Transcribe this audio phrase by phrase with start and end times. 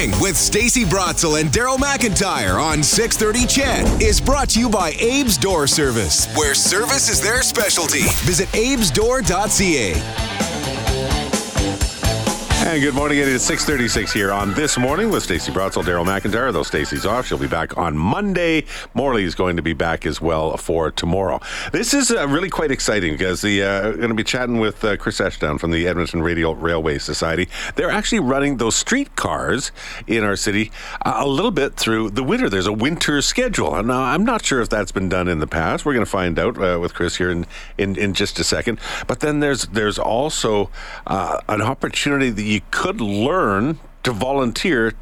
[0.00, 4.92] Morning with Stacey Brotzel and Daryl McIntyre on 630 CHED is brought to you by
[4.92, 8.04] Abe's Door Service, where service is their specialty.
[8.24, 10.39] Visit abesdoor.ca.
[12.70, 13.18] And good morning.
[13.18, 16.52] It is 636 here on This Morning with Stacey Brotzel, Daryl McIntyre.
[16.52, 18.64] Though Stacey's off, she'll be back on Monday.
[18.94, 21.40] Morley is going to be back as well for tomorrow.
[21.72, 24.96] This is uh, really quite exciting because the uh, going to be chatting with uh,
[24.98, 27.48] Chris Ashdown from the Edmonton Radial Railway Society.
[27.74, 29.72] They're actually running those streetcars
[30.06, 30.70] in our city
[31.04, 32.48] uh, a little bit through the winter.
[32.48, 33.74] There's a winter schedule.
[33.74, 35.84] And now I'm not sure if that's been done in the past.
[35.84, 37.46] We're going to find out uh, with Chris here in,
[37.78, 38.78] in, in just a second.
[39.08, 40.70] But then there's there's also
[41.08, 44.94] uh, an opportunity that you could learn to volunteer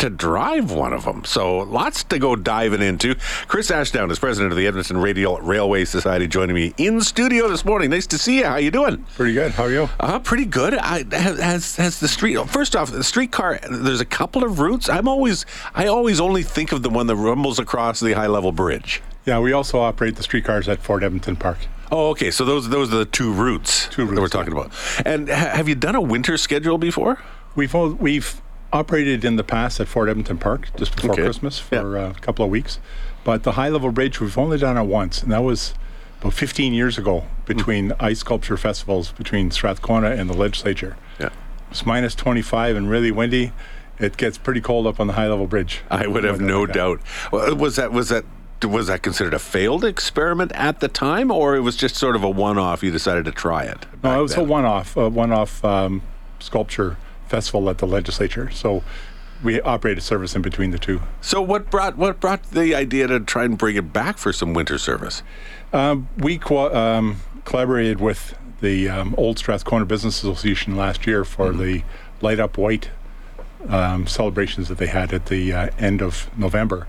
[0.00, 1.24] to drive one of them.
[1.26, 3.16] So lots to go diving into.
[3.48, 7.66] Chris Ashdown is president of the Edmonton Radial Railway Society, joining me in studio this
[7.66, 7.90] morning.
[7.90, 8.46] Nice to see you.
[8.46, 9.04] How you doing?
[9.14, 9.52] Pretty good.
[9.52, 9.90] How are you?
[10.00, 10.74] Uh, pretty good.
[10.74, 12.38] I, has has the street.
[12.48, 13.60] First off, the streetcar.
[13.70, 14.88] There's a couple of routes.
[14.88, 18.52] I'm always I always only think of the one that rumbles across the high level
[18.52, 19.02] bridge.
[19.26, 21.58] Yeah, we also operate the streetcars at Fort Edmonton Park.
[21.90, 22.30] Oh, okay.
[22.30, 24.72] So those those are the two routes, Two routes, that we're talking about.
[25.04, 27.18] And ha- have you done a winter schedule before?
[27.54, 28.40] We've al- we've
[28.72, 31.22] operated in the past at Fort Edmonton Park just before Okay.
[31.24, 32.10] Christmas for Yeah.
[32.10, 32.78] a couple of weeks,
[33.24, 35.74] but the high level bridge we've only done it once, and that was
[36.20, 38.04] about 15 years ago between hmm.
[38.04, 40.96] ice sculpture festivals between Strathcona and the legislature.
[41.18, 41.30] Yeah.
[41.70, 43.52] It's minus 25 and really windy.
[43.98, 45.82] It gets pretty cold up on the high level bridge.
[45.90, 47.00] I would have no like doubt.
[47.32, 48.24] Well, Was that was that
[48.68, 52.22] was that considered a failed experiment at the time, or it was just sort of
[52.22, 52.82] a one-off?
[52.82, 53.86] You decided to try it.
[54.02, 56.02] No, it was a one-off, a one-off um,
[56.38, 56.96] sculpture
[57.28, 58.50] festival at the legislature.
[58.50, 58.82] So
[59.42, 61.00] we operated service in between the two.
[61.20, 64.52] So what brought what brought the idea to try and bring it back for some
[64.52, 65.22] winter service?
[65.72, 71.52] Um, we co- um, collaborated with the um, Old Strathcona Business Association last year for
[71.52, 71.82] the
[72.20, 72.90] Light Up Whyte
[73.68, 76.86] um, celebrations that they had at the uh, end of November.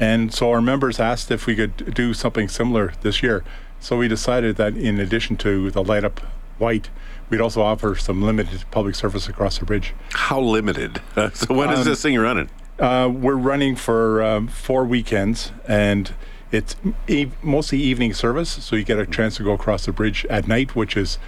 [0.00, 3.44] And so our members asked if we could do something similar this year.
[3.80, 6.20] So we decided that in addition to the Light Up
[6.58, 6.90] Whyte,
[7.28, 9.94] we'd also offer some limited public service across the bridge.
[10.12, 11.00] How limited?
[11.34, 12.48] so when is this thing running?
[12.78, 16.12] Uh, we're running for um, four weekends, and
[16.50, 16.74] it's
[17.06, 20.48] e- mostly evening service, so you get a chance to go across the bridge at
[20.48, 21.18] night, which is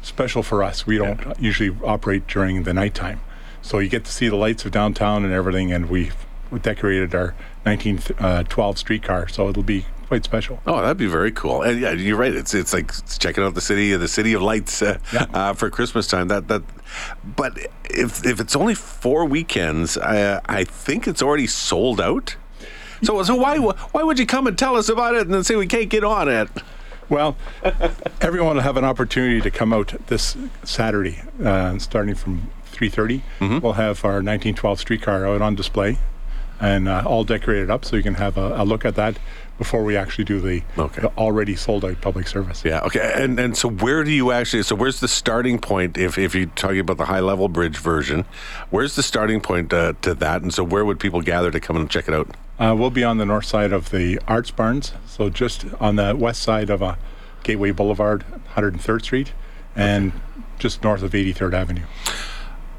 [0.00, 0.86] special for us.
[0.86, 3.20] We don't usually operate during the nighttime,
[3.62, 5.72] so you get to see the lights of downtown and everything.
[5.72, 6.10] And we
[6.58, 10.60] decorated our 1912 streetcar, so it'll be quite special.
[10.66, 11.62] Oh, that'd be very cool.
[11.62, 12.34] And yeah, you're right.
[12.34, 15.26] It's it's like checking out the city, the city of lights uh, Yeah.
[15.32, 16.28] uh, for Christmas time.
[16.28, 16.62] That that.
[17.36, 17.58] But
[17.88, 22.36] if if it's only four weekends, I I think it's already sold out.
[23.02, 25.56] So so why why would you come and tell us about it and then say
[25.56, 26.48] we can't get on it?
[27.08, 27.36] Well,
[28.20, 33.22] everyone will have an opportunity to come out this Saturday, uh, starting from 3:30.
[33.60, 35.98] We'll have our 1912 streetcar out on display,
[36.62, 39.18] and uh, all decorated up, so you can have a, a look at that
[39.58, 41.02] before we actually do the, Okay.
[41.02, 42.64] the already sold out public service.
[42.64, 42.80] Yeah.
[42.80, 43.12] Okay.
[43.14, 44.62] And and so where do you actually?
[44.62, 45.98] So where's the starting point?
[45.98, 48.24] If if you're talking about the high level bridge version,
[48.70, 50.40] where's the starting point uh, to that?
[50.42, 52.28] And so where would people gather to come and check it out?
[52.58, 56.14] Uh, we'll be on the north side of the Arts Barns, so just on the
[56.16, 56.94] west side of uh,
[57.42, 58.24] Gateway Boulevard,
[58.54, 59.32] 103rd Street,
[59.74, 60.12] and
[60.60, 61.82] just north of 83rd Avenue.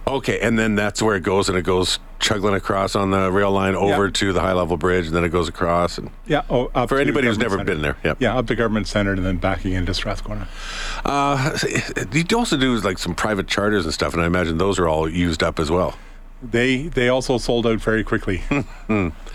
[0.06, 3.52] Okay, and then that's where it goes, and it goes chugging across on the rail
[3.52, 4.12] line over Yeah.
[4.12, 5.98] to the high level bridge, and then it goes across.
[5.98, 6.42] And Yeah.
[6.50, 7.64] Oh, for anybody who's never Center.
[7.74, 8.18] been there, yep.
[8.20, 10.48] Yeah, up to Government Center and then backing into Strathcona.
[11.06, 11.58] Uh,
[12.12, 15.08] you also do like some private charters and stuff, and I imagine those are all
[15.10, 15.96] used up as well.
[16.42, 18.44] They they also sold out very quickly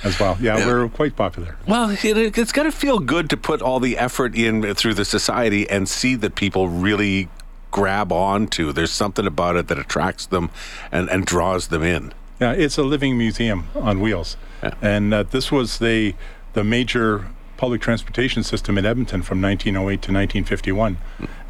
[0.04, 0.36] as well.
[0.40, 1.56] Yeah, we're quite popular.
[1.66, 5.06] Well, it, it's got to feel good to put all the effort in through the
[5.06, 7.30] society and see that people really
[7.70, 8.72] grab on to.
[8.72, 10.50] There's something about it that attracts them
[10.92, 12.12] and, and draws them in.
[12.40, 14.74] Yeah, it's a living museum on wheels, Yeah.
[14.80, 16.14] and uh, this was the
[16.52, 17.26] the major
[17.56, 20.98] public transportation system in Edmonton from 1908 to 1951,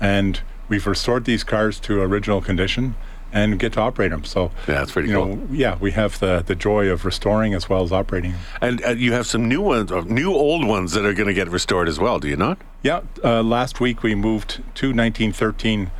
[0.01, 2.95] and we've restored these cars to original condition
[3.31, 4.25] and get to operate them.
[4.25, 5.37] So Yeah, that's pretty you cool.
[5.37, 8.35] know, yeah, we have the the joy of restoring as well as operating.
[8.63, 11.35] And uh, you have some new ones, or new old ones that are going to
[11.35, 12.57] get restored as well, do you not?
[12.83, 15.91] Yeah, uh, last week we moved two 1913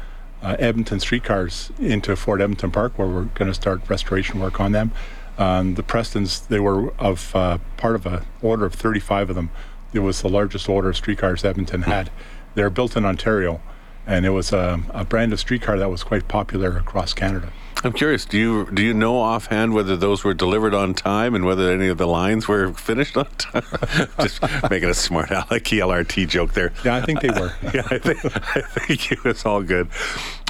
[0.43, 4.73] uh, Edmonton streetcars into Fort Edmonton Park, where we're going to start restoration work on
[4.73, 4.93] them.
[5.37, 9.51] Um, the Prestons, they were of uh, part of a order of 35 of them.
[9.93, 12.11] It was the largest order of streetcars Edmonton had.
[12.55, 13.61] They're built in Ontario,
[14.07, 17.53] and it was a, a brand of streetcar that was quite popular across Canada.
[17.85, 18.25] I'm curious.
[18.25, 21.87] Do you do you know offhand whether those were delivered on time and whether any
[21.87, 23.63] of the lines were finished on time?
[24.21, 26.73] Just making a smart alecky LRT joke there.
[26.85, 27.53] Yeah, I think they were.
[27.75, 29.89] yeah, I think, I think it was all good.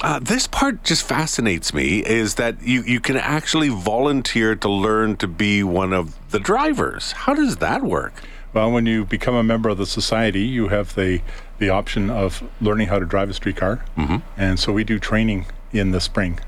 [0.01, 5.17] Uh, this part just fascinates me is that you, you can actually volunteer to learn
[5.17, 7.11] to be one of the drivers.
[7.11, 8.13] How does that work?
[8.53, 11.21] Well, when you become a member of the society, you have the
[11.59, 14.17] the option of learning how to drive a streetcar, mm-hmm.
[14.37, 16.39] and so we do training in the spring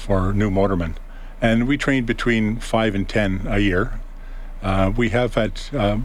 [0.00, 0.96] for new motormen,
[1.40, 4.00] and we train between five and ten a year.
[4.62, 5.98] Uh, we have at uh,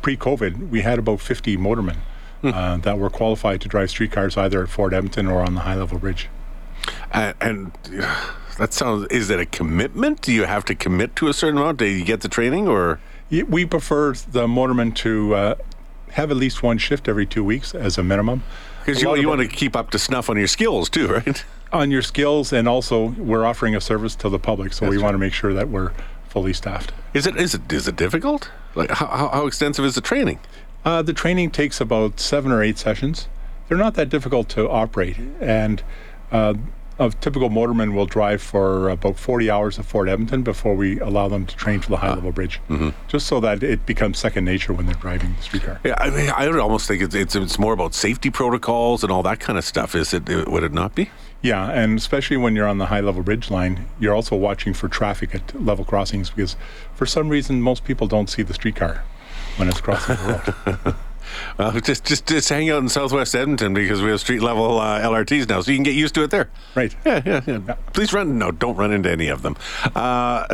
[0.00, 1.96] pre-COVID, we had about 50 motormen
[2.42, 2.54] mm.
[2.54, 5.76] uh, that were qualified to drive streetcars either at Fort Edmonton or on the High
[5.76, 6.28] Level Bridge.
[7.12, 7.72] and, and
[8.58, 11.78] that sounds is it a commitment do you have to commit to a certain amount
[11.78, 13.00] do you get the training or
[13.40, 15.54] we prefer the motorman to uh,
[16.12, 18.42] have at least one shift every two weeks as a minimum.
[18.84, 21.44] Because you, you want to keep up to snuff on your skills too, right?
[21.72, 24.96] On your skills, and also we're offering a service to the public, so That's we
[24.98, 25.04] right.
[25.04, 25.92] want to make sure that we're
[26.28, 26.92] fully staffed.
[27.14, 28.50] Is it is it is it difficult?
[28.74, 30.38] Like how, how extensive is the training?
[30.84, 33.28] Uh, the training takes about seven or eight sessions.
[33.68, 35.82] They're not that difficult to operate, and
[36.30, 36.54] uh,
[37.02, 41.28] a typical motorman will drive for about 40 hours at Fort Edmonton before we allow
[41.28, 42.32] them to train for the high level ah.
[42.32, 42.90] bridge, mm-hmm.
[43.08, 45.80] just so that it becomes second nature when they're driving the streetcar.
[45.84, 49.12] Yeah, I mean, I would almost think it's, it's, it's more about safety protocols and
[49.12, 49.94] all that kind of stuff.
[49.94, 50.28] Is it?
[50.28, 51.10] Would it not be?
[51.42, 54.88] Yeah, and especially when you're on the high level bridge line, you're also watching for
[54.88, 56.56] traffic at level crossings because
[56.94, 59.02] for some reason most people don't see the streetcar
[59.56, 60.94] when it's crossing the road.
[61.58, 65.00] Well, just just just hang out in Southwest Edmonton because we have street level uh,
[65.00, 66.50] LRTs now, so you can get used to it there.
[66.74, 66.94] Right.
[67.04, 67.60] Yeah, yeah, yeah.
[67.66, 67.74] yeah.
[67.92, 68.38] Please run.
[68.38, 69.56] No, don't run into any of them.
[69.94, 70.46] Uh,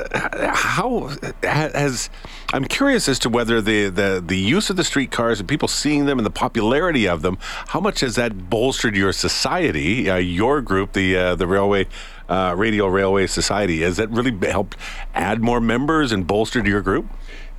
[0.54, 1.10] how
[1.42, 2.10] has?
[2.52, 6.06] I'm curious as to whether the, the the use of the streetcars and people seeing
[6.06, 7.38] them and the popularity of them,
[7.68, 11.86] how much has that bolstered your society, uh, your group, the uh, the railway?
[12.28, 13.80] Uh, Radial Railway Society.
[13.80, 14.76] Has that really helped
[15.14, 17.06] add more members and bolstered your group?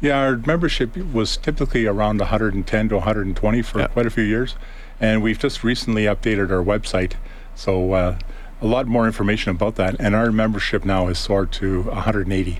[0.02, 4.56] Yeah, our membership was typically around 110 to 120 for quite a few years,
[5.00, 7.14] and we've just recently updated our website,
[7.54, 8.18] so uh,
[8.62, 9.98] a lot more information about that.
[10.00, 12.60] And our membership now has soared to 180.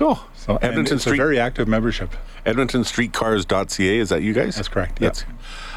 [0.00, 0.18] Cool.
[0.34, 2.16] So Edmonton it's Street, a very active membership.
[2.46, 4.56] EdmontonStreetCars.ca is that you guys?
[4.56, 4.98] That's correct.
[4.98, 5.26] Yes.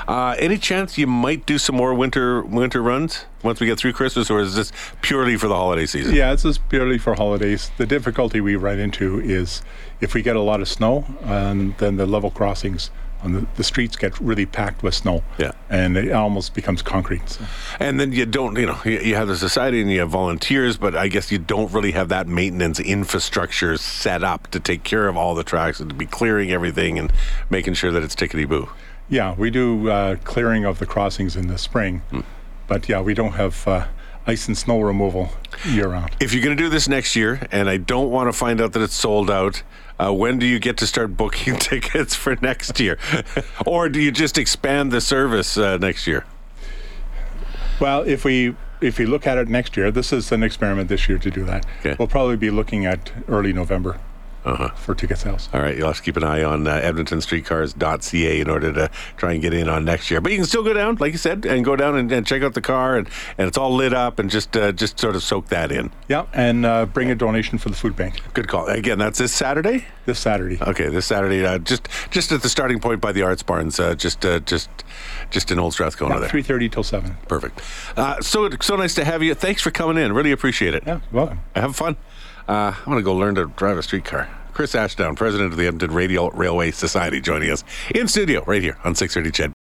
[0.07, 3.91] Uh, any chance you might do some more winter winter runs once we get through
[3.91, 4.71] Christmas, or is this
[5.01, 6.15] purely for the holiday season?
[6.15, 7.69] Yeah, this is purely for holidays.
[7.77, 9.61] The difficulty we run into is
[9.99, 12.91] if we get a lot of snow, and then the level crossings
[13.31, 15.23] the, the streets get really packed with snow.
[15.37, 15.51] Yeah.
[15.69, 17.29] And it almost becomes concrete.
[17.29, 17.45] So.
[17.79, 20.77] And then you don't, you know, you, you, have the society and you have volunteers,
[20.77, 25.07] but I guess you don't really have that maintenance infrastructure set up to take care
[25.07, 27.11] of all the tracks and to be clearing everything and
[27.49, 28.69] making sure that it's tickety boo.
[29.09, 32.23] Yeah, we do uh, clearing of the crossings in the spring, mm.
[32.67, 33.67] but yeah, we don't have.
[33.67, 33.85] Uh,
[34.25, 35.29] ice and snow removal
[35.65, 36.15] year round.
[36.19, 38.73] If you're going to do this next year, and I don't want to find out
[38.73, 39.63] that it's sold out,
[39.99, 42.97] uh, when do you get to start booking tickets for next year?
[43.65, 46.25] or do you just expand the service uh, next year?
[47.79, 51.07] Well, if we if we look at it next year, this is an experiment this
[51.07, 51.65] year to do that.
[51.79, 51.95] Okay.
[51.97, 53.99] We'll probably be looking at early November
[54.45, 54.69] uh-huh.
[54.69, 55.49] for ticket sales.
[55.53, 59.33] All right, you'll have to keep an eye on uh, EdmontonStreetCars.ca in order to try
[59.33, 60.21] and get in on next year.
[60.21, 62.43] But you can still go down, like you said, and go down and, and check
[62.43, 63.07] out the car, and,
[63.37, 65.91] and it's all lit up, and just uh, just sort of soak that in.
[66.07, 68.19] Yeah, and uh, bring a donation for the food bank.
[68.33, 68.67] Good call.
[68.67, 69.85] Again, that's this Saturday.
[70.05, 70.57] This Saturday.
[70.61, 71.45] Okay, this Saturday.
[71.45, 73.79] Uh, just just at the starting point by the Arts Barns.
[73.79, 74.69] Uh, just uh, just
[75.29, 76.29] just in Old Strathcona yeah, there.
[76.29, 77.17] Three thirty till seven.
[77.27, 77.61] Perfect.
[78.21, 79.33] so so nice to have you.
[79.33, 80.13] Thanks for coming in.
[80.13, 80.83] Really appreciate it.
[80.85, 81.39] Yeah, welcome.
[81.55, 81.95] Have fun.
[82.47, 84.29] I want to go learn to drive a streetcar.
[84.53, 88.77] Chris Ashdown, president of the Edmonton Radial Railway Society, joining us in studio right here
[88.83, 89.51] on 630 CHED.